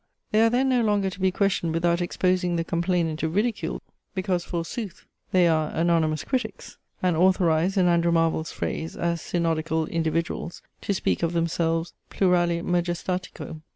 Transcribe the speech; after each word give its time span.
They 0.31 0.41
are 0.41 0.49
then 0.49 0.67
no 0.69 0.81
longer 0.81 1.11
to 1.11 1.19
be 1.19 1.29
questioned 1.29 1.73
without 1.75 2.01
exposing 2.01 2.55
the 2.55 2.63
complainant 2.63 3.19
to 3.19 3.29
ridicule, 3.29 3.83
because, 4.15 4.43
forsooth, 4.43 5.05
they 5.31 5.47
are 5.47 5.69
anonymous 5.75 6.23
critics, 6.23 6.79
and 7.03 7.15
authorized, 7.15 7.77
in 7.77 7.85
Andrew 7.85 8.11
Marvell's 8.11 8.51
phrase, 8.51 8.97
as 8.97 9.21
"synodical 9.21 9.85
individuals" 9.85 10.63
to 10.81 10.95
speak 10.95 11.21
of 11.21 11.33
themselves 11.33 11.93
plurali 12.09 12.63
majestatico! 12.63 13.61